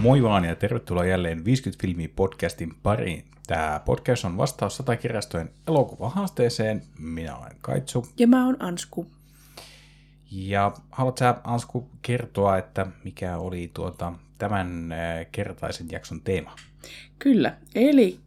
[0.00, 3.24] Moi vaan ja tervetuloa jälleen 50 filmiä podcastin pariin.
[3.46, 6.82] Tämä podcast on vastaus satakirjastojen elokuvahaasteeseen.
[6.98, 8.06] Minä olen Kaitsu.
[8.18, 9.06] Ja mä oon Ansku.
[10.30, 16.56] Ja haluatko sä, Ansku, kertoa, että mikä oli tuota, tämän äh, kertaisen jakson teema?
[17.18, 18.20] Kyllä, eli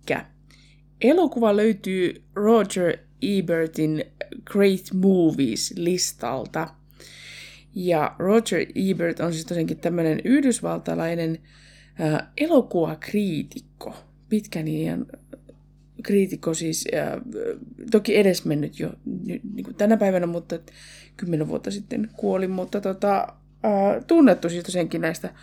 [1.01, 4.05] elokuva löytyy Roger Ebertin
[4.45, 6.67] Great Movies-listalta.
[7.75, 11.62] Ja Roger Ebert on siis tosiaankin tämmöinen yhdysvaltalainen äh,
[12.37, 13.95] elokuvakriitikko.
[14.29, 15.05] Pitkän linjan
[16.03, 17.21] kriitikko siis, äh,
[17.91, 20.59] toki edesmennyt jo ny, niin kuin tänä päivänä, mutta
[21.17, 23.27] kymmenen vuotta sitten kuoli, mutta tota,
[23.65, 25.33] äh, tunnettu siis tosiaankin näistä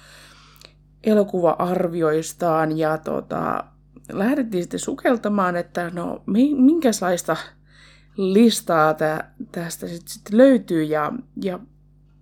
[1.04, 3.64] elokuva-arvioistaan ja tota,
[4.12, 6.22] lähdettiin sitten sukeltamaan, että no
[6.56, 7.36] minkälaista
[8.16, 11.60] listaa tä, tästä sitten sit löytyy ja, ja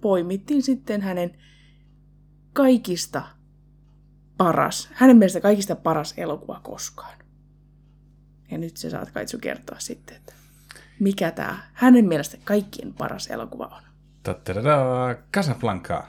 [0.00, 1.38] poimittiin sitten hänen
[2.52, 3.22] kaikista
[4.38, 7.18] paras, hänen mielestä kaikista paras elokuva koskaan.
[8.50, 10.32] Ja nyt sä saat Kaitsu kertoa sitten, että
[11.00, 13.82] mikä tämä hänen mielestä kaikkien paras elokuva on.
[14.22, 16.04] Tattadadaa, Casablanca.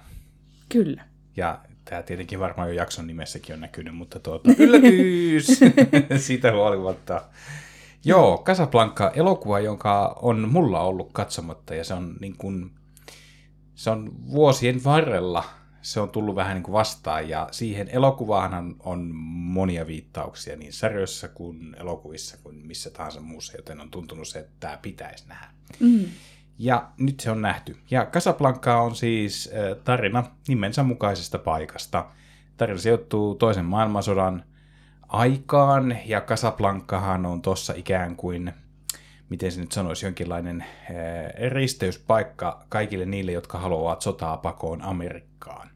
[0.69, 1.05] Kyllä.
[1.37, 5.59] Ja tämä tietenkin varmaan jo jakson nimessäkin on näkynyt, mutta tuota, yllätys!
[6.27, 7.21] Siitä huolimatta.
[8.05, 12.71] Joo, Casablanca, elokuva, jonka on mulla ollut katsomatta, ja se on niin kuin,
[13.75, 15.43] se on vuosien varrella
[15.81, 21.27] se on tullut vähän niin kuin vastaan, ja siihen elokuvaan on monia viittauksia niin sarjoissa
[21.27, 25.47] kuin elokuvissa kuin missä tahansa muussa, joten on tuntunut se, että tämä pitäisi nähdä.
[25.79, 26.05] Mm.
[26.57, 27.77] Ja nyt se on nähty.
[27.91, 29.51] Ja Casablanca on siis
[29.83, 32.05] tarina nimensä mukaisesta paikasta.
[32.57, 34.43] Tarina sijoittuu toisen maailmansodan
[35.07, 38.53] aikaan, ja Casablancahan on tuossa ikään kuin,
[39.29, 40.65] miten se nyt sanoisi, jonkinlainen
[41.49, 45.69] risteyspaikka kaikille niille, jotka haluavat sotaa pakoon Amerikkaan.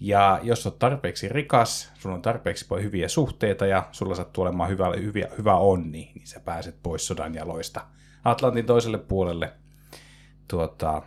[0.00, 4.92] Ja jos olet tarpeeksi rikas, sulla on tarpeeksi hyviä suhteita ja sulla sattuu olemaan hyvä,
[4.96, 7.86] hyvä, hyvä onni, niin sä pääset pois sodan jaloista
[8.24, 9.52] Atlantin toiselle puolelle
[10.48, 11.02] tuota,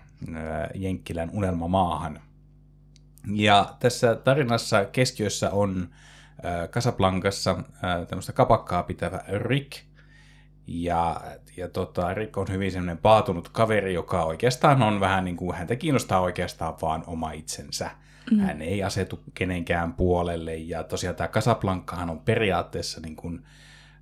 [0.75, 2.21] Jenkkilän unelmamaahan.
[3.33, 5.89] Ja tässä tarinassa keskiössä on
[6.71, 7.63] Casablancassa
[8.09, 9.88] tämmöistä kapakkaa pitävä Rick.
[10.71, 11.21] Ja,
[11.57, 15.75] ja tota, Rick on hyvin semmoinen paatunut kaveri, joka oikeastaan on vähän niin kuin, häntä
[15.75, 17.89] kiinnostaa oikeastaan vaan oma itsensä.
[18.31, 18.39] Mm.
[18.39, 20.55] Hän ei asetu kenenkään puolelle.
[20.55, 23.45] Ja tosiaan tämä Casablancahan on periaatteessa niin kuin,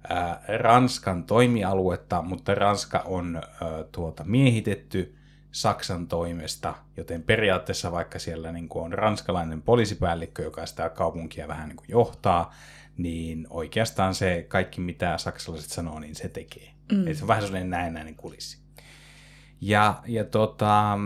[0.09, 3.43] ää, Ranskan toimialuetta, mutta Ranska on ää,
[3.91, 5.15] tuota, miehitetty
[5.51, 11.69] Saksan toimesta, joten periaatteessa vaikka siellä niin kuin on ranskalainen poliisipäällikkö, joka sitä kaupunkia vähän
[11.69, 12.53] niin kuin johtaa,
[12.97, 16.71] niin oikeastaan se kaikki, mitä saksalaiset sanoo, niin se tekee.
[16.91, 17.07] Mm.
[17.07, 18.59] Eli se on vähän sellainen näennäinen kulissi.
[19.61, 20.99] Ja, ja tota,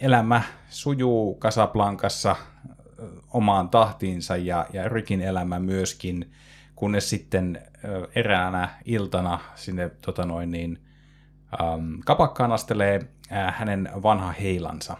[0.00, 2.36] elämä sujuu Casablancassa
[3.32, 6.32] omaan tahtiinsa ja, ja Rikin elämä myöskin,
[6.74, 7.62] kunnes sitten
[8.14, 10.78] eräänä iltana sinne tota noin, niin,
[11.60, 13.08] ähm, kapakkaan astelee
[13.52, 14.96] hänen vanha heilansa.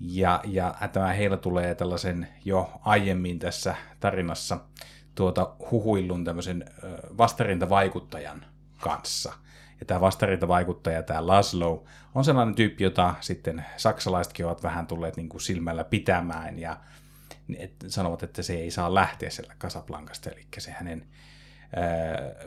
[0.00, 4.60] Ja, ja tämä heila tulee tällaisen jo aiemmin tässä tarinassa
[5.14, 6.64] tuota huhuillun tämmöisen
[7.18, 8.44] vastarintavaikuttajan
[8.80, 9.32] kanssa.
[9.80, 11.84] Ja tämä vastarintavaikuttaja, tämä Laszlo,
[12.14, 16.76] on sellainen tyyppi, jota sitten saksalaisetkin ovat vähän tulleet niin kuin silmällä pitämään ja
[17.58, 21.06] et, sanovat, että se ei saa lähteä siellä Casablancasta, eli se hänen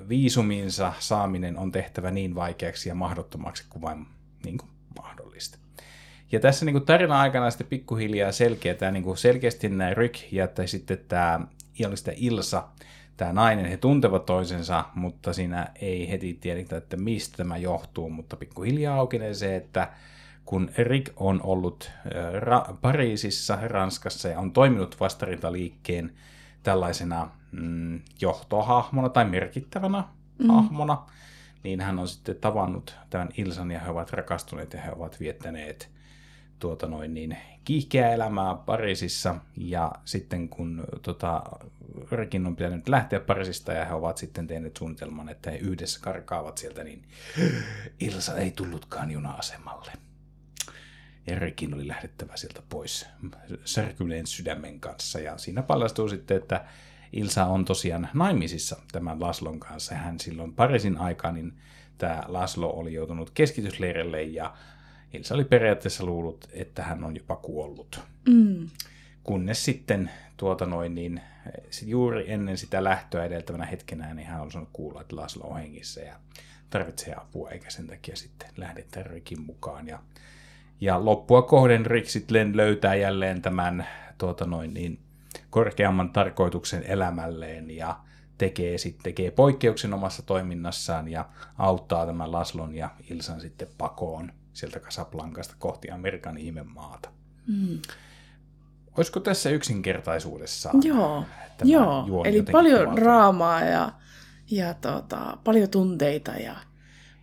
[0.09, 4.07] viisuminsa saaminen on tehtävä niin vaikeaksi ja mahdottomaksi kuin vain
[4.45, 5.62] niin kuin mahdollista.
[6.33, 10.33] Ja tässä niin kuin tarinan aikana sitten pikkuhiljaa selkeä, tämä niin kuin selkeästi nämä Rick
[10.33, 11.39] ja että sitten tämä
[11.79, 12.63] Ilista Ilsa,
[13.17, 18.35] tämä nainen, he tuntevat toisensa, mutta siinä ei heti tiedetä, että mistä tämä johtuu, mutta
[18.35, 19.89] pikkuhiljaa aukenee se, että
[20.45, 21.91] kun Rick on ollut
[22.39, 26.13] Ra- Pariisissa, Ranskassa ja on toiminut vastarintaliikkeen
[26.63, 30.03] tällaisena mm, johtohahmona tai merkittävänä
[30.39, 30.47] mm.
[30.47, 31.05] hahmona,
[31.63, 35.92] niin hän on sitten tavannut tämän Ilsan ja he ovat rakastuneet ja he ovat viettäneet
[36.63, 41.43] tuota noin niin, kiihkeää elämää Pariisissa ja sitten kun tota,
[42.11, 46.57] Rikin on pitänyt lähteä Pariisista ja he ovat sitten tehneet suunnitelman, että he yhdessä karkaavat
[46.57, 47.03] sieltä, niin
[47.99, 49.91] Ilsa ei tullutkaan juna-asemalle.
[51.27, 53.05] Ja Rikin oli lähdettävä sieltä pois
[53.65, 56.65] särkyneen sydämen kanssa ja siinä paljastuu sitten, että
[57.13, 59.95] Ilsa on tosiaan naimisissa tämän Laslon kanssa.
[59.95, 61.53] Hän silloin Pariisin aikaan, niin
[61.97, 64.53] tämä Laslo oli joutunut keskitysleirille ja
[65.13, 67.99] Ilsa oli periaatteessa luullut, että hän on jopa kuollut.
[68.29, 68.69] Mm.
[69.23, 71.21] Kunnes sitten tuota noin, niin
[71.85, 76.01] juuri ennen sitä lähtöä edeltävänä hetkenä, niin hän on sanonut kuulla, että Laslo on hengissä
[76.01, 76.15] ja
[76.69, 79.87] tarvitsee apua, eikä sen takia sitten lähdetä Rikin mukaan.
[79.87, 79.99] Ja,
[80.81, 83.87] ja loppua kohden Rick sitten löytää jälleen tämän
[84.17, 84.99] tuota noin, niin,
[85.49, 87.99] korkeamman tarkoituksen elämälleen ja
[88.37, 94.79] tekee, sit, tekee poikkeuksen omassa toiminnassaan ja auttaa tämän Laslon ja Ilsan sitten pakoon sieltä
[94.79, 97.09] Casablancasta kohti Amerikan ihmemaata.
[97.47, 97.79] Mm.
[98.97, 100.75] Olisiko tässä yksinkertaisuudessaan?
[100.83, 101.23] Joo,
[101.63, 102.23] joo.
[102.25, 103.01] eli paljon kuvalta?
[103.01, 103.91] draamaa ja,
[104.51, 106.55] ja tota, paljon tunteita ja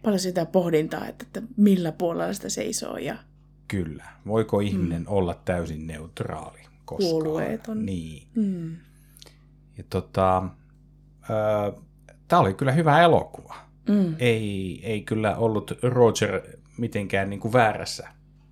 [0.02, 2.96] paljon sitä pohdintaa, että, että millä puolella sitä seisoo.
[2.96, 3.16] Ja...
[3.68, 4.04] Kyllä.
[4.26, 5.08] Voiko ihminen mm.
[5.08, 6.58] olla täysin neutraali?
[6.84, 7.10] Koskaan?
[7.10, 7.86] Puolueeton.
[7.86, 8.28] Niin.
[8.34, 8.76] Mm.
[9.78, 10.42] Ja tota,
[12.28, 13.56] tämä oli kyllä hyvä elokuva.
[13.88, 14.14] Mm.
[14.18, 16.42] Ei, ei kyllä ollut Roger
[16.78, 18.08] mitenkään niin kuin väärässä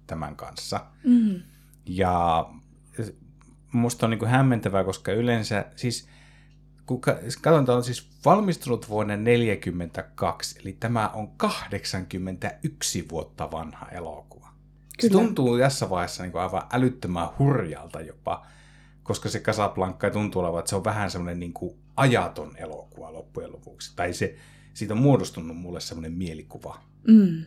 [0.06, 0.86] tämän kanssa.
[1.04, 1.42] Mm.
[1.86, 2.46] Ja
[3.72, 6.08] musta on niin kuin hämmentävää, koska yleensä, siis
[6.86, 14.48] kun katson, on siis valmistunut vuonna 1942, eli tämä on 81 vuotta vanha elokuva.
[14.48, 14.54] Kyllä.
[15.00, 18.46] Se tuntuu tässä vaiheessa niin kuin aivan älyttömän hurjalta jopa,
[19.02, 23.52] koska se Casablanca tuntuu olevan, että se on vähän semmoinen niin kuin ajaton elokuva loppujen
[23.52, 23.92] lopuksi.
[23.96, 24.36] Tai se,
[24.74, 26.80] siitä on muodostunut mulle semmoinen mielikuva.
[27.08, 27.44] Mm.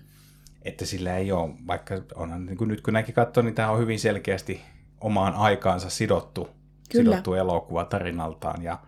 [0.61, 3.79] Että sillä ei ole, vaikka onhan niin kuin nyt kun näkin katsoo, niin tämä on
[3.79, 4.61] hyvin selkeästi
[5.01, 6.49] omaan aikaansa sidottu,
[6.93, 8.63] sidottu elokuva tarinaltaan.
[8.63, 8.79] Ja,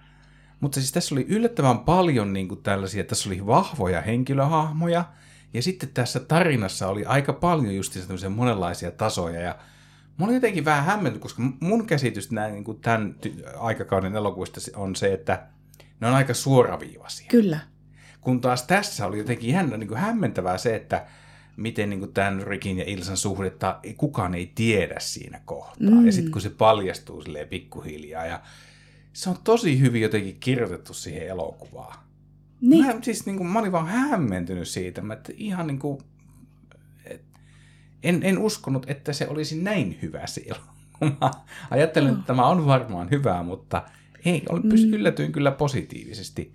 [0.60, 5.06] mutta siis tässä oli yllättävän paljon niin kuin tällaisia, tässä oli vahvoja henkilöhahmoja,
[5.54, 9.56] ja sitten tässä tarinassa oli aika paljon just tämmöisiä monenlaisia tasoja, ja
[10.20, 13.16] Mä olin jotenkin vähän hämmentynyt, koska mun käsitys näin, niin kuin tämän
[13.58, 15.48] aikakauden elokuvista on se, että
[16.00, 17.28] ne on aika suoraviivaisia.
[17.30, 17.60] Kyllä.
[18.22, 21.06] Kun taas tässä oli jotenkin ihan niin kuin hämmentävää se, että
[21.58, 25.90] miten niin tämän Rikin ja Ilsan suhdetta kukaan ei tiedä siinä kohtaa.
[25.90, 26.06] Mm.
[26.06, 28.42] Ja sitten kun se paljastuu silleen pikkuhiljaa ja
[29.14, 32.00] se on tosi hyvin jotenkin kirjoitettu siihen elokuvaan.
[32.62, 32.86] Niin.
[32.86, 36.02] Mä, siis niin kuin, mä olin vaan hämmentynyt siitä, että ihan niin kuin,
[37.06, 37.22] et,
[38.04, 40.62] en, en uskonut, että se olisi näin hyvä siellä.
[41.22, 41.32] Mä
[41.70, 43.84] ajattelin, että tämä on varmaan hyvää, mutta
[44.26, 44.94] ei, mm.
[44.94, 46.54] yllätyin kyllä positiivisesti.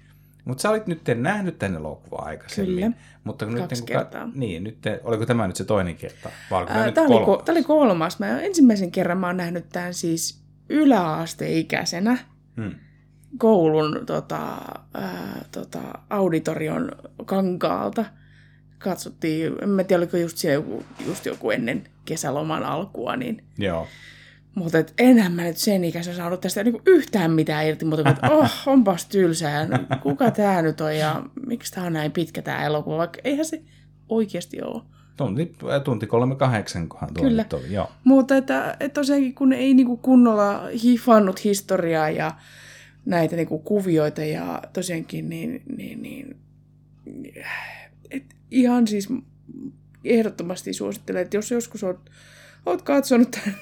[0.48, 2.74] Mutta sä olit nyt nähnyt tänne elokuvan aikaisemmin.
[2.74, 4.30] Kyllä, mutta kun kaksi nyt, kun kertaa.
[4.34, 6.30] Niin, nyt, oliko tämä nyt se toinen kerta?
[6.50, 7.28] Vai Ää, nyt tämä, kolmas?
[7.28, 8.18] Oli, tämä oli kolmas.
[8.18, 12.18] Mä ensimmäisen kerran mä oon nähnyt tämän siis yläasteikäisenä
[12.56, 12.74] hmm.
[13.38, 14.56] koulun tota,
[14.94, 15.80] ää, tota,
[16.10, 16.92] auditorion
[17.24, 18.04] kankaalta.
[18.78, 23.86] Katsottiin, en tiedä oliko just, siellä joku, just joku ennen kesäloman alkua, niin Joo.
[24.58, 28.50] Mutta enhän mä nyt sen ikäisen saanut tästä niinku yhtään mitään irti, mutta että oh,
[28.66, 29.68] onpas tylsää.
[30.02, 33.62] Kuka tämä nyt on ja miksi tämä on näin pitkä tämä elokuva, vaikka eihän se
[34.08, 34.82] oikeasti ole.
[35.16, 35.52] Tunti,
[35.84, 37.44] tunti kolme kahdeksan, kunhan tuo Kyllä.
[37.52, 37.90] oli, joo.
[38.04, 42.34] Mutta että, että tosiaankin kun ei niinku kunnolla hifannut historiaa ja
[43.06, 46.36] näitä niinku kuvioita ja tosiaankin niin, niin, niin
[48.10, 49.08] et ihan siis
[50.04, 52.10] ehdottomasti suosittelen, että jos joskus oot,
[52.66, 53.54] oot katsonut tämän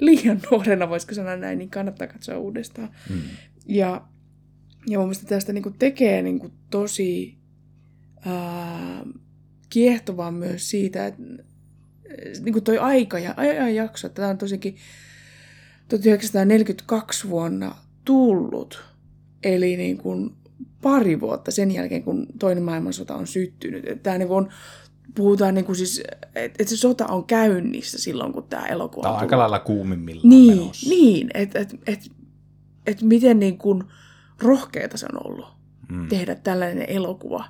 [0.00, 2.90] liian nuorena, voisiko sanoa näin, niin kannattaa katsoa uudestaan.
[3.10, 3.20] Mm.
[3.66, 4.04] Ja,
[4.86, 7.38] ja mun mielestä tästä niin tekee niin tosi
[8.26, 9.04] ää,
[9.70, 11.22] kiehtovaa myös siitä, että
[12.44, 14.76] niin toi aika ja ajanjakso, että tämä on tosikin
[15.88, 17.74] 1942 vuonna
[18.04, 18.84] tullut,
[19.42, 20.30] eli niin kuin
[20.82, 24.02] pari vuotta sen jälkeen, kun toinen maailmansota on syttynyt.
[24.02, 24.48] Tämä niin on
[25.14, 26.02] puhutaan niin kuin siis,
[26.34, 30.28] että et se sota on käynnissä silloin, kun tämä elokuva Tämä on aika lailla kuumimmillaan
[30.28, 30.90] Niin, menossa.
[30.90, 32.10] niin että et, et,
[32.86, 33.84] et miten niin kuin
[34.42, 35.46] rohkeata se on ollut
[35.88, 36.08] mm.
[36.08, 37.44] tehdä tällainen elokuva.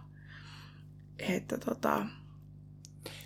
[1.19, 2.07] Että tota...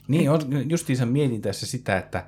[0.09, 2.27] Niin, on, justiinsa mietin tässä sitä, että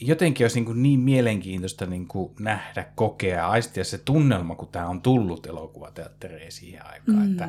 [0.00, 4.68] jotenkin olisi niin, kuin niin mielenkiintoista niin kuin nähdä, kokea ja aistia se tunnelma, kun
[4.68, 7.26] tämä on tullut elokuvateatteriin siihen aikaan.
[7.26, 7.30] Mm.
[7.30, 7.48] Että,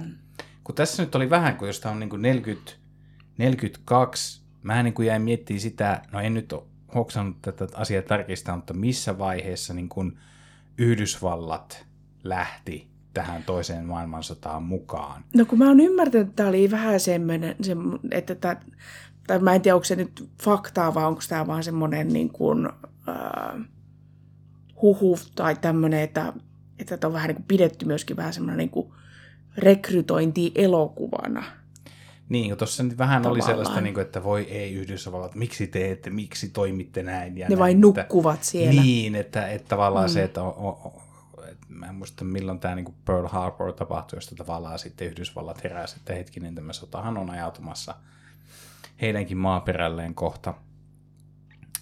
[0.63, 2.71] kun tässä nyt oli vähän, kun jos tämä on niin kuin 40
[3.41, 6.63] 42, mä niin kuin jäin miettimään sitä, no en nyt ole
[6.95, 10.19] hoksannut tätä asiaa tarkistaa, mutta missä vaiheessa niin kuin
[10.77, 11.85] Yhdysvallat
[12.23, 15.23] lähti tähän toiseen maailmansotaan mukaan?
[15.35, 17.75] No kun mä oon ymmärtänyt, että tämä oli vähän semmoinen, se,
[18.11, 18.55] että tämä,
[19.27, 22.69] tai mä en tiedä, onko se nyt faktaa vai onko tämä vaan semmoinen niin kuin,
[23.09, 23.65] äh,
[24.81, 26.33] huhu tai tämmöinen, että,
[26.79, 28.93] että on vähän niin kuin pidetty myöskin vähän semmoinen niin kuin
[29.57, 31.43] rekrytointi elokuvana–
[32.31, 33.43] niin, kun tuossa nyt vähän Tavallaan.
[33.43, 37.37] oli sellaista, niin kuin, että voi ei Yhdysvallat, miksi teette, miksi toimitte näin.
[37.37, 38.81] Ja ne näin, vain että, nukkuvat siellä.
[38.81, 40.13] Niin, että, että tavallaan mm.
[40.13, 40.91] se, että on, on,
[41.51, 45.95] että mä en muista milloin tämä niin Pearl Harbor tapahtui, josta tavallaan sitten Yhdysvallat heräsi,
[45.97, 47.95] että hetkinen, tämä sotahan on ajautumassa
[49.01, 50.53] heidänkin maaperälleen kohta.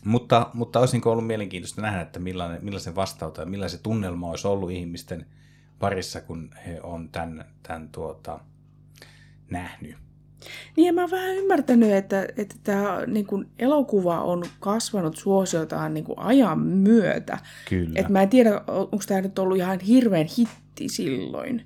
[0.06, 4.72] Mutta, mutta olisinko ollut mielenkiintoista nähdä, että millainen, millaisen vastauta ja millainen tunnelma olisi ollut
[4.72, 5.25] ihmisten
[5.79, 8.39] parissa, kun he on tämän, tämän tuota,
[9.50, 10.08] nähnyt.
[10.77, 13.27] Niin mä oon vähän ymmärtänyt, että, että tämä niin
[13.60, 17.38] elokuva on kasvanut suosiotaan niin ajan myötä.
[17.69, 17.91] Kyllä.
[17.96, 21.65] Et mä en tiedä, onko tämä nyt ollut ihan hirveän hitti silloin.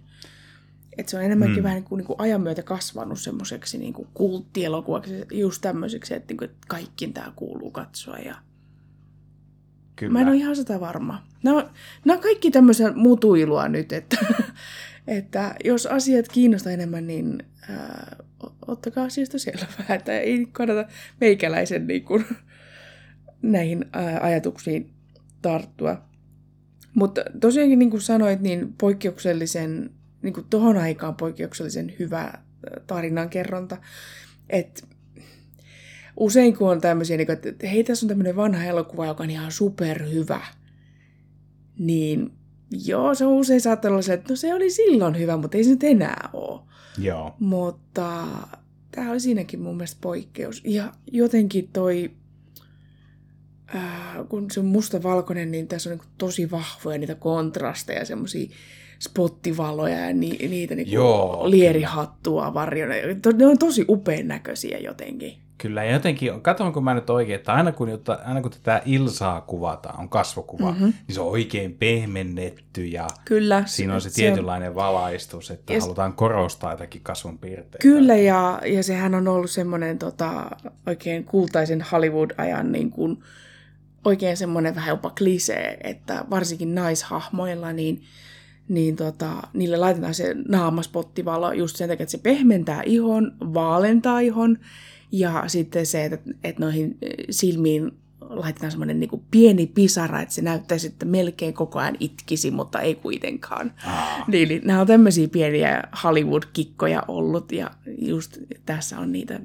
[0.98, 1.64] Et se on enemmänkin mm.
[1.64, 6.32] vähän niin kuin, niin kuin ajan myötä kasvanut semmoiseksi niin kuin kulttielokuvaksi, just tämmöiseksi, että,
[6.32, 8.18] niin kuin, että kaikkiin tämä kuuluu katsoa.
[8.18, 8.36] Ja...
[9.96, 10.14] Kyllä.
[10.14, 11.24] Mä en ole ihan sitä varma.
[11.44, 11.70] Nämä on,
[12.06, 14.18] nämä on kaikki tämmöisen mutuilua nyt, että,
[15.08, 18.16] että jos asiat kiinnostaa enemmän, niin ää,
[18.68, 20.86] ottakaa asiasta selvää, että ei kannata
[21.22, 22.26] meikäläisen niin kuin,
[23.42, 24.94] näihin ää, ajatuksiin
[25.42, 26.02] tarttua.
[26.94, 29.90] Mutta tosiaankin niin kuin sanoit, niin poikkeuksellisen,
[30.22, 32.34] niin kuin tohon aikaan poikkeuksellisen hyvä
[32.88, 33.78] tarinankerronta.
[34.50, 34.88] Että
[36.18, 39.30] usein kun on tämmöisiä, niin kuin, että hei tässä on tämmöinen vanha elokuva, joka on
[39.30, 40.42] ihan superhyvä,
[41.80, 42.32] niin
[42.86, 45.64] joo, se on usein saattaa olla se, että no se oli silloin hyvä, mutta ei
[45.64, 46.62] se nyt enää ole.
[46.98, 47.36] Joo.
[47.40, 48.28] Mutta
[48.92, 50.62] tämä oli siinäkin mun mielestä poikkeus.
[50.66, 52.12] Ja jotenkin toi,
[53.68, 58.50] ää, kun se on mustavalkoinen, niin tässä on niin tosi vahvoja niitä kontrasteja, semmoisia
[59.00, 62.94] spottivaloja ja ni, niitä niin Joo, lierihattua varjona.
[63.38, 65.43] Ne on tosi upean näköisiä jotenkin.
[65.64, 69.42] Kyllä, ja jotenkin, katsonko mä nyt oikein, että aina kun, jotta, aina kun tätä Ilsaa
[69.42, 70.86] kuvataan, on kasvokuva, mm-hmm.
[70.86, 73.64] niin se on oikein pehmennetty ja Kyllä.
[73.66, 77.78] siinä on se, se tietynlainen valaistus, että Ja- halutaan korostaa jotakin kasvon piirteitä.
[77.82, 80.46] Kyllä, ja, ja sehän on ollut semmoinen tota,
[80.88, 83.24] oikein kultaisen Hollywood-ajan niin kuin,
[84.06, 88.02] oikein semmoinen vähän jopa klisee, että varsinkin naishahmoilla, niin,
[88.70, 94.58] niin tota, niille laitetaan se naamaspottivalo just sen takia, että se pehmentää ihon, vaalentaa ihon,
[95.14, 97.92] ja sitten se, että, että noihin eh, silmiin
[98.22, 102.96] laitetaan semmoinen niin pieni pisara, että se näyttäisi, että melkein koko ajan itkisi, mutta ei
[102.96, 103.74] kuitenkaan.
[103.86, 109.40] Aa, Niin, niin nämä on tämmöisiä pieniä Hollywood-kikkoja ollut, ja just tässä on niitä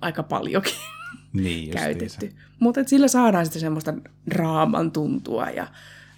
[0.00, 0.74] aika paljonkin
[1.32, 2.32] niin käytetty.
[2.60, 3.94] Mutta et sillä saadaan sitten semmoista
[4.30, 5.66] draaman tuntua ja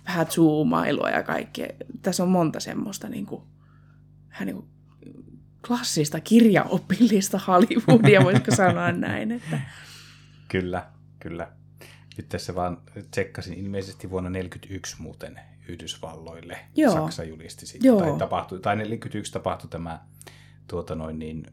[0.07, 1.69] vähän zoomailua ja kaikkea.
[2.02, 3.42] Tässä on monta semmoista niin kuin,
[4.30, 4.66] vähän niin kuin
[5.67, 9.33] klassista kirjaopillista Hollywoodia, voisiko sanoa näin.
[9.33, 9.61] Että,
[10.49, 10.87] Kyllä,
[11.19, 11.49] kyllä.
[12.17, 12.79] Nyt tässä vaan
[13.11, 16.59] tsekkasin ilmeisesti vuonna 1941 muuten Yhdysvalloille.
[16.76, 16.93] Joo.
[16.93, 17.88] Saksa julisti sitten.
[17.88, 18.00] Joo.
[18.00, 20.00] Tai, tapahtui, tai 41 tapahtui tämä
[20.69, 21.47] tuota noin niin,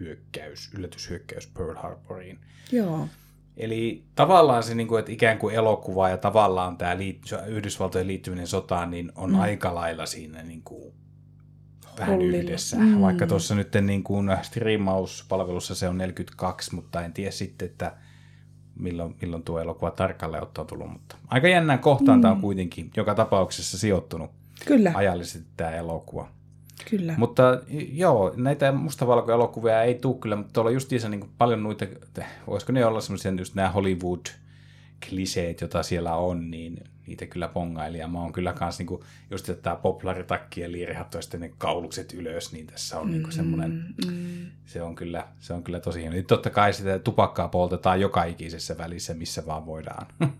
[0.00, 2.38] hyökkäys, yllätyshyökkäys Pearl Harboriin.
[2.72, 3.08] joo,
[3.56, 6.96] Eli tavallaan se, niin kuin, että ikään kuin elokuva ja tavallaan tämä
[7.46, 9.40] Yhdysvaltojen liittyminen sotaan, niin on mm.
[9.40, 10.94] aika lailla siinä niin kuin
[11.98, 12.36] vähän Hollilla.
[12.36, 12.76] yhdessä.
[12.76, 13.00] Mm.
[13.00, 17.92] Vaikka tuossa nyt niin kuin striimauspalvelussa se on 42, mutta en tiedä sitten, että
[18.78, 20.92] milloin, milloin tuo elokuva tarkalleen ottaa tullut.
[20.92, 22.22] Mutta aika jännään kohtaan mm.
[22.22, 24.30] tämä on kuitenkin joka tapauksessa sijoittunut
[24.66, 26.28] kyllä, ajallisesti tämä elokuva.
[26.90, 27.14] kyllä.
[27.16, 27.42] Mutta
[27.92, 31.86] joo, näitä mustavalkoelokuvia ei tule kyllä, mutta tuolla on justiinsa niin paljon noita,
[32.46, 34.26] voisiko ne olla semmoisia just nämä Hollywood
[35.08, 37.98] kliseet, joita siellä on, niin niitä kyllä pongaili.
[37.98, 41.52] Ja mä oon kyllä kans niinku, just että tämä poplaritakki ja liirihattu ja sitten ne
[41.58, 46.00] kaulukset ylös, niin tässä on niinku semmoinen, Mm, se on kyllä, se on kyllä tosi
[46.00, 46.16] hieno.
[46.16, 50.06] Nyt totta kai sitä tupakkaa poltetaan joka ikisessä välissä, missä vaan voidaan.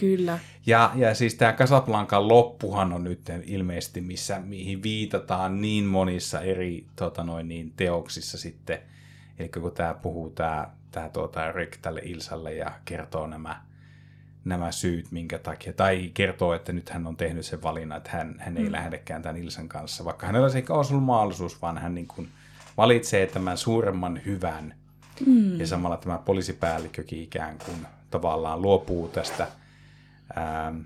[0.00, 6.40] kyllä, Ja, ja siis tämä Casablancan loppuhan on nyt ilmeisesti, missä, mihin viitataan niin monissa
[6.40, 8.78] eri tota noin, niin, teoksissa sitten.
[9.38, 13.62] Eli kun tämä puhuu tämä tää, tuota, Rick tälle Ilsalle ja kertoo nämä,
[14.48, 18.34] nämä syyt, minkä takia, tai kertoo, että nyt hän on tehnyt sen valinnan, että hän,
[18.38, 18.72] hän ei mm.
[18.72, 22.28] lähdekään tämän Ilsan kanssa, vaikka hänellä se ei olisi ollut mahdollisuus, vaan hän niin kuin
[22.76, 24.74] valitsee tämän suuremman hyvän,
[25.26, 25.60] mm.
[25.60, 29.48] ja samalla tämä poliisipäällikkökin ikään kuin tavallaan luopuu tästä
[30.38, 30.80] ähm,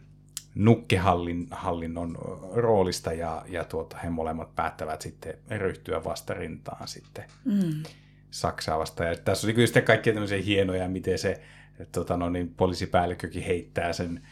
[0.54, 2.18] nukkehallinnon
[2.54, 7.82] roolista ja, ja tuota, he molemmat päättävät sitten ryhtyä vastarintaan sitten mm,
[8.30, 9.08] Saksaa vastaan.
[9.08, 11.42] Ja tässä oli kyllä sitten kaikkia tämmöisiä hienoja, miten se
[11.92, 14.22] tota noin, niin poliisipäällikkökin heittää sen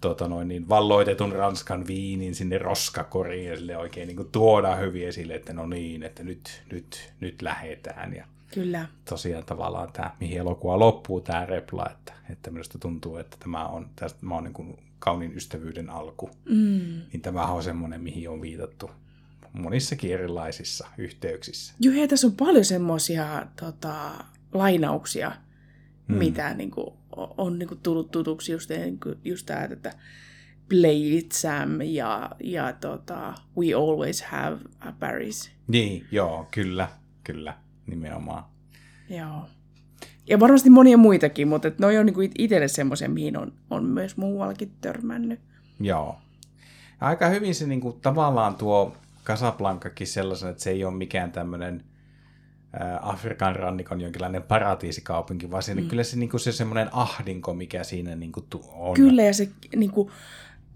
[0.00, 5.08] tota noin, niin valloitetun Ranskan viinin sinne roskakoriin ja sille oikein niin kuin tuodaan hyvin
[5.08, 8.14] esille, että no niin, että nyt, nyt, nyt lähetään.
[8.14, 8.86] Ja kyllä.
[9.04, 13.88] tosiaan tavallaan tämä, mihin elokuva loppuu, tämä repla, että, että minusta tuntuu, että tämä on,
[13.96, 16.30] tästä, tämä on niin kuin kauniin ystävyyden alku.
[16.44, 17.02] Mm.
[17.12, 18.90] Niin tämä on semmoinen, mihin on viitattu
[19.52, 21.74] monissakin erilaisissa yhteyksissä.
[21.80, 24.10] Joo, ja tässä on paljon semmoisia tota,
[24.52, 25.32] lainauksia,
[26.08, 26.16] mm.
[26.16, 29.92] mitä niin kuin, on niin kuin, tullut tutuksi just, niin kuin, just tämä, että
[30.68, 35.52] play it Sam ja, ja tota, we always have a Paris.
[35.68, 36.88] Niin, joo, kyllä,
[37.24, 37.54] kyllä,
[37.86, 38.44] nimenomaan.
[39.08, 39.46] Joo.
[40.26, 44.16] Ja varmasti monia muitakin, mutta et noi on niin itselle semmoisia, mihin on, on myös
[44.16, 45.40] muuallakin törmännyt.
[45.80, 46.16] Joo.
[47.00, 51.84] Aika hyvin se niin kuin, tavallaan tuo Casablancakin sellaisen, että se ei ole mikään tämmöinen
[53.02, 55.88] Afrikan rannikon jonkinlainen paratiisikaupunki, vaan siinä mm.
[55.88, 58.94] kyllä se, niin kuin se semmoinen ahdinko, mikä siinä niin kuin on.
[58.94, 60.10] Kyllä, ja se, niin kuin,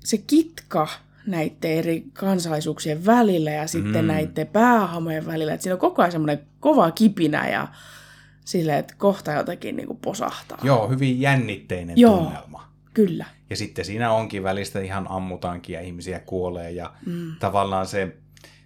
[0.04, 0.88] se kitka
[1.26, 4.08] näiden eri kansallisuuksien välillä ja sitten mm.
[4.08, 7.68] näiden päähamojen välillä, että siinä on koko ajan semmoinen kova kipinä ja
[8.44, 10.58] silleen, että kohta jotakin niin kuin posahtaa.
[10.62, 12.68] Joo, hyvin jännitteinen Joo, tunnelma.
[12.94, 13.26] Kyllä.
[13.50, 17.32] Ja sitten siinä onkin välistä ihan ammutaankin ja ihmisiä kuolee ja mm.
[17.38, 18.16] tavallaan se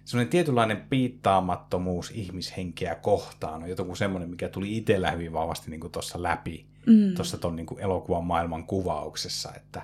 [0.05, 6.23] semmoinen tietynlainen piittaamattomuus ihmishenkeä kohtaan on joku semmoinen, mikä tuli itsellä hyvin vahvasti niin tuossa
[6.23, 7.15] läpi, mm.
[7.15, 9.81] tuossa tuon niin elokuvan maailman kuvauksessa, että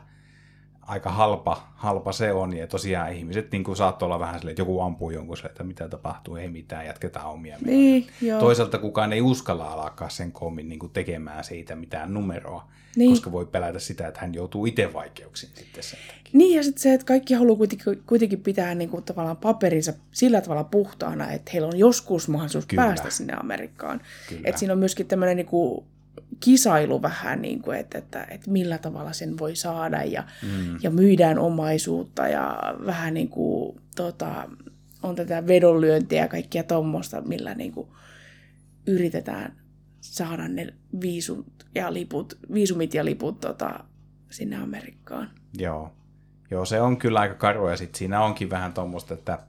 [0.89, 4.81] aika halpa, halpa se on, ja tosiaan ihmiset niin saattoi olla vähän silleen, että joku
[4.81, 8.39] ampuu jonkun silleen, että mitä tapahtuu, ei mitään, jatketaan omia niin, joo.
[8.39, 13.11] Toisaalta kukaan ei uskalla alkaa sen koomin niin tekemään siitä mitään numeroa, niin.
[13.11, 16.31] koska voi pelätä sitä, että hän joutuu itse vaikeuksiin sitten sen takia.
[16.33, 20.41] Niin, ja sitten se, että kaikki haluaa kuitenkin, kuitenkin pitää niin kuin, tavallaan paperinsa sillä
[20.41, 22.83] tavalla puhtaana, että heillä on joskus mahdollisuus Kyllä.
[22.83, 24.01] päästä sinne Amerikkaan.
[24.43, 25.85] Että siinä on myöskin tämmöinen niin kuin,
[26.39, 30.77] kisailu vähän, niin kuin, että, että, että millä tavalla sen voi saada ja, mm.
[30.83, 34.49] ja myydään omaisuutta ja vähän niin kuin, tota,
[35.03, 37.89] on tätä vedonlyöntiä ja kaikkia tuommoista, millä niin kuin,
[38.87, 39.55] yritetään
[40.01, 41.45] saada ne viisut
[41.75, 43.83] ja liput, viisumit ja liput tota,
[44.29, 45.29] sinne Amerikkaan.
[45.57, 45.91] Joo.
[46.51, 49.39] Joo, se on kyllä aika karua ja sitten siinä onkin vähän tuommoista, että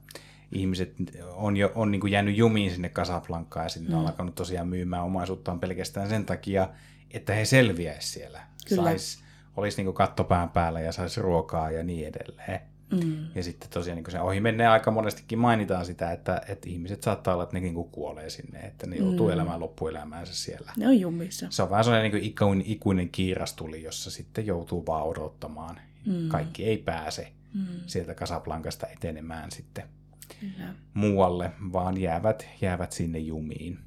[0.51, 0.93] ihmiset
[1.33, 3.99] on, jo, on niin kuin jäänyt jumiin sinne Casablancaan ja sitten mm.
[3.99, 6.69] on alkanut tosiaan myymään omaisuuttaan pelkästään sen takia,
[7.11, 8.41] että he selviäisivät siellä.
[8.69, 8.83] Kyllä.
[8.83, 9.23] Sais,
[9.57, 12.61] olisi niin kuin kattopään päällä ja saisi ruokaa ja niin edelleen.
[12.91, 13.25] Mm.
[13.35, 17.03] Ja sitten tosiaan niin kuin se ohi menee aika monestikin mainitaan sitä, että, että ihmiset
[17.03, 19.33] saattaa olla, että ne niin kuin kuolee sinne, että ne joutuu mm.
[19.33, 20.71] elämään loppuelämäänsä siellä.
[20.77, 21.47] Ne on jumissa.
[21.49, 25.79] Se on vähän sellainen niin kuin ikuinen, ikuinen kiirastuli, jossa sitten joutuu vaan odottamaan.
[26.05, 26.27] Mm.
[26.27, 27.65] Kaikki ei pääse mm.
[27.85, 29.83] sieltä Casablancasta etenemään sitten
[30.41, 30.73] Kyllä.
[30.93, 33.79] muualle, vaan jäävät, jäävät sinne jumiin.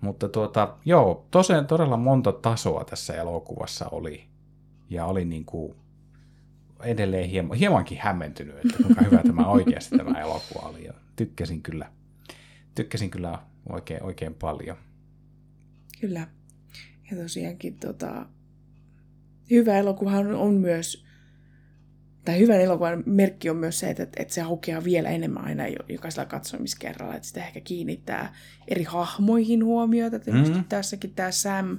[0.00, 4.24] Mutta tuota, joo, tosiaan todella monta tasoa tässä elokuvassa oli.
[4.90, 5.74] Ja oli niin kuin
[6.82, 10.84] edelleen hieman, hiemankin hämmentynyt, että kuinka hyvä tämä oikeasti tämä elokuva oli.
[10.84, 11.92] Ja tykkäsin kyllä,
[12.74, 14.76] tykkäsin kyllä oikein, oikein paljon.
[16.00, 16.28] Kyllä.
[17.10, 18.26] Ja tosiaankin tota,
[19.50, 21.07] hyvä elokuva on myös
[22.28, 26.24] tai hyvän elokuvan merkki on myös se, että, että se aukeaa vielä enemmän aina jokaisella
[26.24, 28.34] katsomiskerralla, että sitä ehkä kiinnittää
[28.68, 30.18] eri hahmoihin huomiota.
[30.26, 30.64] Mm-hmm.
[30.68, 31.78] Tässäkin tämä Sam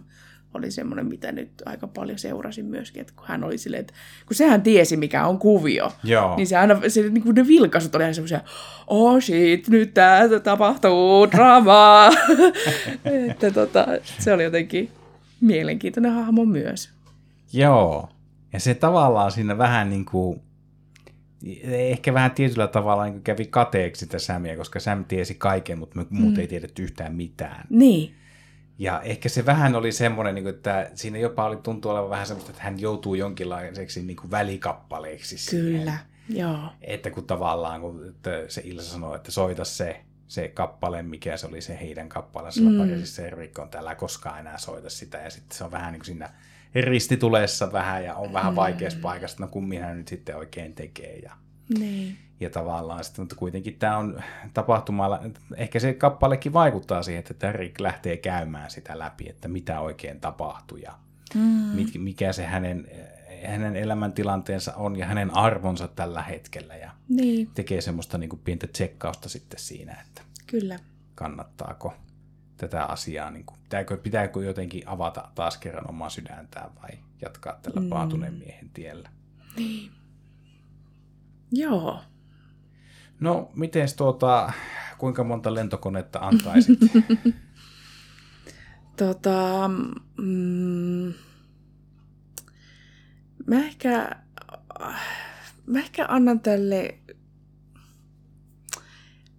[0.54, 3.94] oli semmoinen, mitä nyt aika paljon seurasin myöskin, että kun hän oli silleen, että
[4.26, 6.36] kun sehän tiesi, mikä on kuvio, Joo.
[6.36, 8.42] niin se aina, se, niin kuin ne vilkaisut oli semmoisia,
[8.88, 12.12] oh shit, nyt tää tapahtuu, dramaa.
[13.30, 13.88] että tota,
[14.20, 14.92] se oli jotenkin
[15.42, 16.90] mielenkiintoinen hahmo myös.
[17.54, 18.10] Joo,
[18.54, 20.42] ja se tavallaan siinä vähän niin kuin,
[21.64, 26.06] ehkä vähän tietyllä tavalla niin kävi kateeksi sitä Samia, koska Sam tiesi kaiken, mutta me
[26.10, 26.40] muut mm.
[26.40, 27.66] ei tiedetty yhtään mitään.
[27.70, 28.16] Niin.
[28.80, 32.52] Ja ehkä se vähän oli semmoinen, niin että siinä jopa oli tuntuu olevan vähän semmoista,
[32.52, 35.52] että hän joutuu jonkinlaiseksi niin kuin välikappaleeksi.
[35.52, 36.00] Kyllä, siihen.
[36.30, 36.60] joo.
[36.82, 41.48] Että kun tavallaan, kun että se Ilsa sanoi, että soita se, se kappale, mikä se
[41.48, 42.78] oli se heidän kappaleensa, mm.
[42.78, 45.18] Pariisissa se Erikko on täällä koskaan enää soita sitä.
[45.18, 46.30] Ja sitten se on vähän niin kuin siinä
[46.76, 48.56] ristitulessa vähän ja on vähän mm.
[48.56, 51.16] vaikeassa paikassa, no kummin hän nyt sitten oikein tekee.
[51.16, 51.34] Ja,
[51.80, 52.18] niin.
[52.40, 55.22] ja tavallaan sitten, mutta kuitenkin tämä on tapahtumalla,
[55.56, 60.82] ehkä se kappalekin vaikuttaa siihen, että Rick lähtee käymään sitä läpi, että mitä oikein tapahtui
[60.82, 60.94] ja
[61.36, 62.00] mm.
[62.00, 62.88] mikä se hänen,
[63.46, 67.48] hänen elämäntilanteensa on ja hänen arvonsa tällä hetkellä ja niin.
[67.54, 70.80] tekee semmoista niin kuin pientä tsekkausta sitten siinä, että Kyllä.
[71.16, 71.94] kannattaako
[72.60, 76.90] tätä asiaa, niin kuin, pitääkö, pitääkö jotenkin avata taas kerran omaa sydäntään vai
[77.22, 77.90] jatkaa tällä mm.
[77.90, 79.10] paatuneen miehen tiellä.
[79.58, 79.92] Niin.
[81.52, 82.02] Joo.
[83.20, 84.54] No, miten tuota,
[84.98, 86.80] kuinka monta lentokonetta antaisit?
[88.98, 89.70] tota,
[90.18, 91.14] mm,
[93.48, 94.16] mä ehkä,
[95.66, 97.00] mä ehkä annan tälle,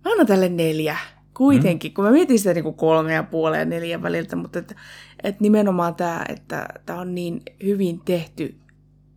[0.05, 0.99] mä annan tälle neljä
[1.41, 1.95] kuitenkin, mm.
[1.95, 4.75] kun mä mietin sitä niin kuin kolme ja puolen ja neljän väliltä, mutta että,
[5.23, 8.55] että nimenomaan tämä, että tämä on niin hyvin tehty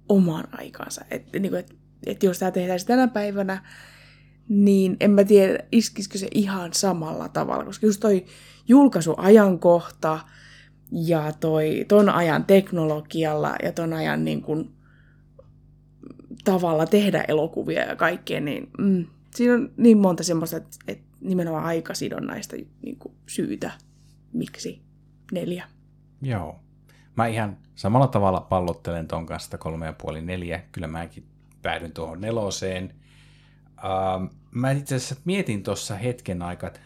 [0.10, 1.06] oman aikansa.
[1.12, 1.74] Että, niin että,
[2.06, 3.66] että jos tämä tehdään tänä päivänä,
[4.50, 8.26] niin en mä tiedä, iskisikö se ihan samalla tavalla, koska just toi
[8.68, 10.20] julkaisuajankohta
[10.92, 14.70] ja toi, ton ajan teknologialla ja ton ajan niin kuin,
[16.44, 21.66] tavalla tehdä elokuvia ja kaikkea, niin mm, siinä on niin monta semmoista, että, että nimenomaan
[21.66, 23.72] aikasidonnaista niin kuin syytä,
[24.34, 24.82] miksi
[25.32, 25.68] neljä.
[26.22, 26.60] Joo.
[27.16, 30.64] Mä ihan samalla tavalla pallottelen ton kanssa kolme ja puoli neljä.
[30.72, 31.26] Kyllä mäkin
[31.62, 32.94] päädyn tuohon neloseen.
[33.78, 36.80] Uh, mä itse asiassa mietin tuossa hetken aikaa, että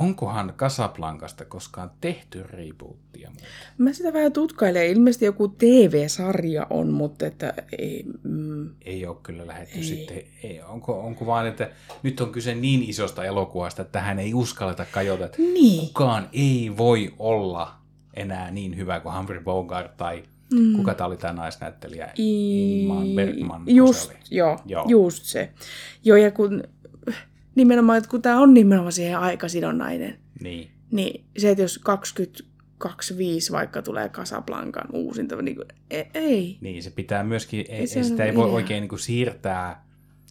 [0.00, 3.30] onkohan Casablancasta koskaan tehty rebootia?
[3.78, 4.86] Mä sitä vähän tutkailen.
[4.86, 9.84] Ilmeisesti joku TV-sarja on, mutta että ei, mm, Ei ole kyllä lähetty Ei.
[9.84, 10.22] sitten.
[10.42, 11.70] Ei, onko, onko vaan, että
[12.02, 15.24] nyt on kyse niin isosta elokuvasta, että tähän ei uskalleta kajota.
[15.24, 15.86] Että Niin.
[15.86, 17.74] Kukaan ei voi olla
[18.14, 20.22] enää niin hyvä kuin Humphrey Bogart tai
[20.54, 20.76] mm.
[20.76, 22.12] kuka tämä oli tämä naisnäyttelijä?
[22.16, 23.62] Ingmar Bergman.
[23.66, 24.58] Just, Joo.
[24.66, 25.50] joo, just se.
[26.04, 26.62] Joo, ja kun
[27.54, 30.70] nimenomaan, että kun tämä on nimenomaan siihen aikasidonnainen, Niin.
[30.90, 36.58] niin se, että jos 2025 vaikka tulee Casablancan uusinta, niin kuin, ei, ei.
[36.60, 38.54] Niin, se pitää myöskin, ei, Ei se sitä ei voi idea.
[38.54, 39.84] oikein niin kuin siirtää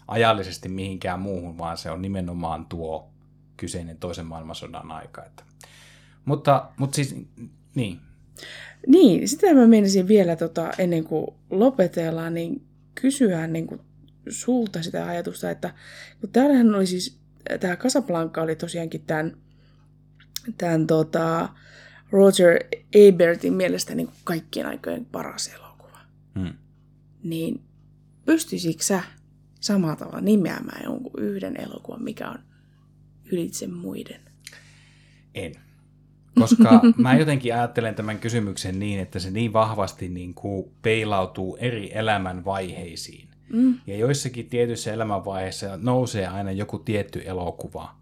[0.07, 3.09] ajallisesti mihinkään muuhun, vaan se on nimenomaan tuo
[3.57, 5.25] kyseinen toisen maailmansodan aika.
[5.25, 5.43] Että.
[6.25, 7.15] Mutta, mutta siis,
[7.75, 7.99] niin,
[8.87, 12.61] Niin, sitä mä menisin vielä tota, ennen kuin lopetellaan, niin
[12.95, 13.81] kysyä niin kuin
[14.29, 15.73] sulta sitä ajatusta, että
[16.21, 17.19] kun täällähän oli siis,
[17.59, 19.37] tämä Casablanca oli tosiaankin tämän,
[20.57, 21.49] tämän tota,
[22.11, 25.99] Roger Ebertin mielestä niin kuin kaikkien aikojen paras elokuva.
[26.39, 26.53] hmm.
[27.23, 27.63] Niin
[28.25, 29.03] pystyisikö sä
[29.61, 32.39] samalla tavalla nimeämään jonkun yhden elokuvan, mikä on
[33.31, 34.29] ylitse muiden?
[35.35, 35.55] en.
[36.39, 41.97] Koska mä jotenkin ajattelen tämän kysymyksen niin, että se niin vahvasti niin kuin peilautuu eri
[41.97, 43.28] elämänvaiheisiin.
[43.53, 43.79] Mm.
[43.87, 47.95] Ja joissakin tietyissä elämänvaiheissa nousee aina joku tietty elokuva,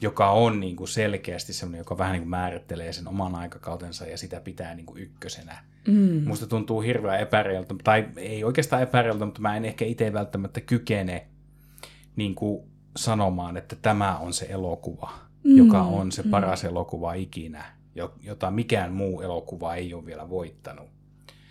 [0.00, 4.18] joka on niin kuin selkeästi sellainen, joka vähän niin kuin määrittelee sen oman aikakautensa ja
[4.18, 5.64] sitä pitää niin kuin ykkösenä.
[5.88, 6.22] Mm.
[6.26, 11.26] Musta tuntuu hirveän epäreiltä, tai ei oikeastaan epäreiltä, mutta mä en ehkä itse välttämättä kykene
[12.16, 15.12] niin kuin sanomaan, että tämä on se elokuva,
[15.44, 16.68] mm, joka on se paras mm.
[16.68, 20.95] elokuva ikinä, jo- jota mikään muu elokuva ei ole vielä voittanut.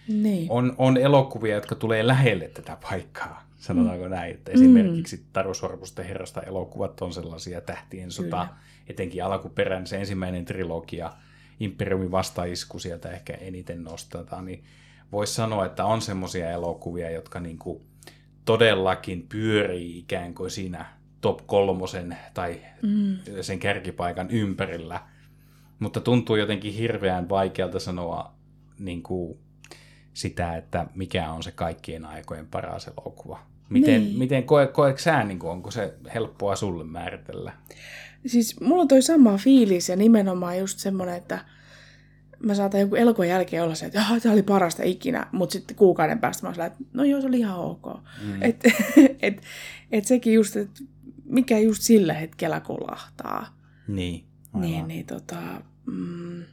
[0.07, 0.47] Niin.
[0.49, 4.33] On, on elokuvia, jotka tulee lähelle tätä paikkaa, sanotaanko näin.
[4.33, 8.47] Että esimerkiksi Taru Sormusten herrasta elokuvat on sellaisia tähtien sota, Kyllä.
[8.87, 11.13] etenkin alkuperäinen se ensimmäinen trilogia,
[11.59, 14.63] Imperiumin vastaisku sieltä ehkä eniten nostetaan, niin
[15.11, 17.81] voisi sanoa, että on semmoisia elokuvia, jotka niinku
[18.45, 20.85] todellakin pyörii ikään kuin siinä
[21.21, 23.17] top kolmosen tai Mm.
[23.41, 25.01] sen kärkipaikan ympärillä,
[25.79, 28.33] mutta tuntuu jotenkin hirveän vaikealta sanoa
[28.79, 29.37] niin kuin
[30.15, 33.39] sitä, että mikä on se kaikkien aikojen paras elokuva.
[33.69, 34.17] Miten, Niin.
[34.19, 37.53] miten koe, koetko sä, niin kuin, onko se helppoa sulle määritellä?
[38.25, 41.39] Siis mulla on toi sama fiilis ja nimenomaan just semmonen, että
[42.39, 45.75] mä saatan joku elokuvan jälkeen olla se, että "Jaa, tää oli parasta ikinä, mutta sitten
[45.75, 47.85] kuukauden päästä mä oon sellainen, että no joo, se oli ihan ok.
[48.23, 48.41] Mm.
[48.41, 48.63] Et,
[49.21, 49.41] et,
[49.91, 50.79] et sekin just, että
[51.25, 53.57] mikä just sillä hetkellä kolahtaa.
[53.87, 54.61] Niin, aivan.
[54.61, 55.37] Niin, niin tota,
[55.85, 56.43] mm,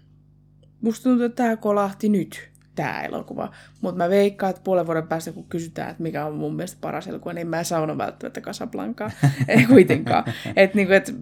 [0.81, 3.51] musta tuntuu, että tää kolahti nyt, tää elokuva.
[3.81, 7.07] Mutta mä veikkaan, että puolen vuoden päästä, kun kysytään, että mikä on mun mielestä paras
[7.07, 9.11] elokuva, niin mä en sauna välttämättä Casablancaa.
[9.49, 10.25] Ei kuitenkaan.
[10.57, 11.15] Että niinku, et,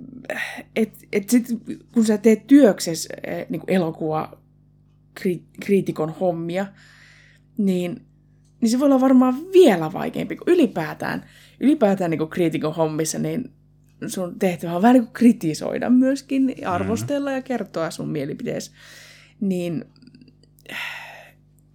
[0.76, 1.46] et, et sit,
[1.92, 4.38] kun sä teet työksessä eh, niinku elokuva
[5.14, 6.66] kri, kriitikon hommia,
[7.58, 8.02] niin,
[8.60, 11.24] niin se voi olla varmaan vielä vaikeampi kuin ylipäätään.
[11.60, 13.52] Ylipäätään niin kriitikon hommissa, niin
[14.06, 18.70] sun tehtävä on vähän niin kuin kritisoida myöskin, arvostella ja kertoa sun mielipiteesi.
[19.40, 19.84] Niin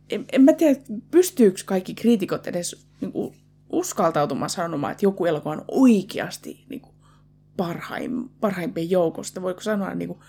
[0.09, 0.79] en, en mä tiedä,
[1.11, 3.35] pystyykö kaikki kriitikot edes niin kuin,
[3.69, 6.95] uskaltautumaan sanomaan, että joku elokuva on oikeasti niin kuin,
[7.57, 9.41] parhaim, parhaimpien joukosta.
[9.41, 10.19] Voiko sanoa niin kuin,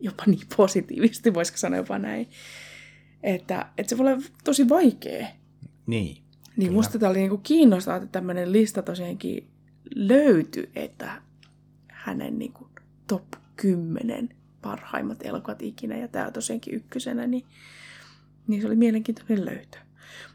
[0.00, 2.28] jopa niin positiivisesti, voisiko sanoa jopa näin.
[3.22, 5.26] Että, että se voi olla tosi vaikea.
[5.86, 6.24] niin.
[6.56, 6.76] Niin Kyllä.
[6.76, 9.50] musta tämä oli niinku kiinnostavaa, että tämmöinen lista tosiaankin
[9.94, 11.22] löytyi, että
[11.88, 12.68] hänen niinku
[13.06, 13.24] top
[13.56, 14.28] 10
[14.62, 17.44] parhaimmat elokuvat ikinä, ja tämä tosiaankin ykkösenä, niin,
[18.46, 19.78] niin se oli mielenkiintoinen löytö.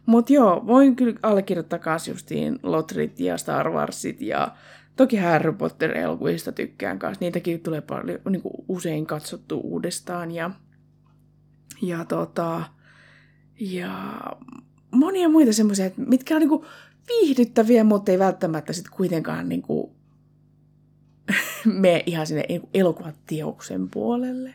[0.06, 4.56] Mutta joo, voin kyllä allekirjoittaa kans justiin Lotrit ja Star Warsit ja
[4.96, 7.26] toki Harry Potter-elokuvista tykkään kanssa.
[7.26, 10.52] Niitäkin tulee paljon niin kuin usein katsottu uudestaan ja,
[11.82, 12.64] ja, tota,
[13.60, 14.22] ja
[14.92, 16.66] monia muita semmoisia, mitkä on niinku
[17.08, 19.99] viihdyttäviä, mutta ei välttämättä sitten kuitenkaan niinku
[21.82, 24.54] mene ihan sinne niinku elokuvateoksen puolelle.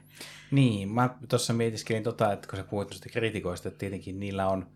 [0.50, 4.66] Niin, mä tuossa mietiskelin tota, että kun sä puhuit noista kritikoista, että tietenkin niillä on,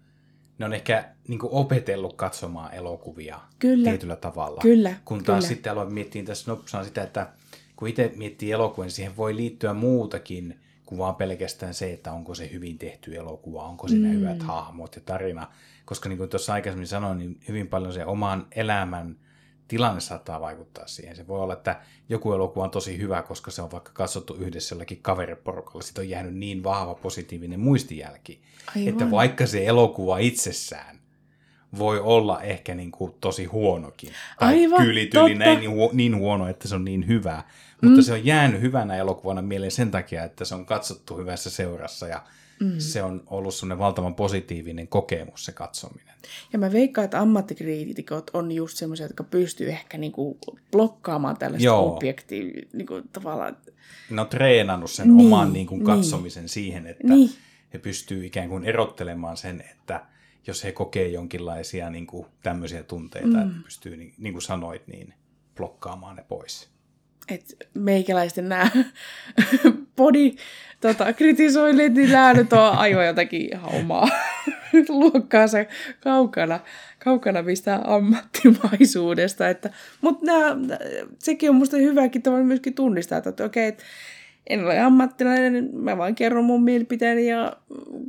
[0.59, 3.91] ne on ehkä niin opetellut katsomaan elokuvia Kyllä.
[3.91, 4.61] tietyllä tavalla.
[4.61, 5.49] Kyllä, Kun taas kyllä.
[5.49, 7.29] sitten aloin miettiä tässä nopsaan sitä, että
[7.77, 12.35] kun itse miettii elokuvia, niin siihen voi liittyä muutakin kuin vaan pelkästään se, että onko
[12.35, 14.14] se hyvin tehty elokuva, onko siinä mm.
[14.14, 15.47] hyvät hahmot ja tarina.
[15.85, 19.17] Koska niin kuin tuossa aikaisemmin sanoin, niin hyvin paljon se oman elämän
[19.68, 21.16] tilanne saattaa vaikuttaa siihen.
[21.16, 24.74] Se voi olla, että joku elokuva on tosi hyvä, koska se on vaikka katsottu yhdessä
[24.74, 25.83] jollakin kaveriporukalla.
[25.83, 28.42] Sitten on jäänyt niin vahva positiivinen muistijälki,
[28.76, 28.88] Aivan.
[28.88, 30.98] että vaikka se elokuva itsessään
[31.78, 34.11] voi olla ehkä niin kuin tosi huonokin.
[34.38, 35.44] Tai Aivan, kyylityli totta.
[35.44, 37.42] näin niin, huo- niin huono, että se on niin hyvä.
[37.83, 38.02] Mutta mm.
[38.02, 42.22] se on jäänyt hyvänä elokuvana mieleen sen takia, että se on katsottu hyvässä seurassa ja
[42.61, 42.79] mm.
[42.79, 46.14] se on ollut semmoinen valtavan positiivinen kokemus se katsominen.
[46.53, 50.38] Ja mä veikkaan, että ammattikriitikot on just semmoisia, jotka pystyy ehkä niinku
[50.73, 51.97] blokkaamaan tällaista Joo.
[51.97, 53.57] objektiivia niinku tavallaan.
[54.11, 55.87] Ne on treenannut sen Niin, niin, oman niin kuin, niin.
[55.87, 57.31] katsomisen siihen, että Niin.
[57.73, 60.07] he pystyy ikään kuin erottelemaan sen, että
[60.47, 63.42] jos he kokee jonkinlaisia niin kuin, tämmöisiä tunteita, mm.
[63.42, 65.14] että pystyy, niin, niin kuin sanoit, niin
[65.57, 66.68] blokkaamaan ne pois.
[67.31, 68.71] Että meikäläisten nämä
[69.97, 70.31] body
[70.81, 74.09] tota, kritisoinnit, niin nämä nyt on aivan jotakin ihan omaa
[74.88, 75.69] luokkaa se
[76.01, 76.61] kaukana,
[76.99, 79.49] kaukana mistä ammattimaisuudesta.
[79.49, 80.57] Että, mutta nämä,
[81.19, 83.85] sekin on musta hyväkin tavalla myöskin tunnistaa, että okei, että
[84.49, 87.57] en ole ammattilainen, mä vain kerron mun mielipiteeni ja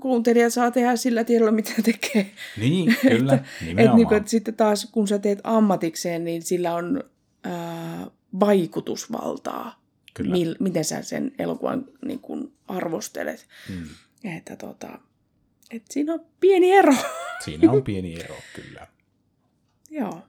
[0.02, 2.26] kuuntelija saa tehdä sillä tiedolla, mitä tekee.
[2.58, 3.98] Niin, kyllä, että, nimenomaan.
[3.98, 7.04] niinku, että sitten taas, kun sä teet ammatikseen, niin sillä on
[7.44, 8.08] ää,
[8.40, 9.80] vaikutusvaltaa.
[10.14, 10.32] Kyllä.
[10.32, 13.48] Mil, miten sä sen elokuvan niin kun arvostelet.
[13.70, 13.88] Mm.
[14.38, 15.00] Että tota,
[15.72, 16.96] et siinä on pieni ero.
[17.46, 18.88] Siinä on pieni ero, kyllä.
[19.90, 20.22] Joo.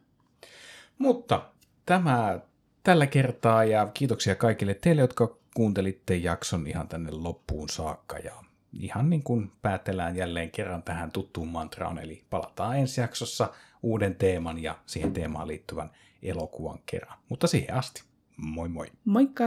[0.99, 1.51] Mutta
[1.87, 2.41] tämä
[2.83, 8.19] tällä kertaa ja kiitoksia kaikille teille, jotka kuuntelitte jakson ihan tänne loppuun saakka.
[8.19, 8.35] Ja
[8.73, 14.63] ihan niin kuin päätellään jälleen kerran tähän tuttuun mantraan, eli palataan ensi jaksossa uuden teeman
[14.63, 15.91] ja siihen teemaan liittyvän
[16.23, 17.19] elokuvan kerran.
[17.29, 18.03] Mutta siihen asti,
[18.37, 18.87] moi moi!
[19.05, 19.45] Moikka!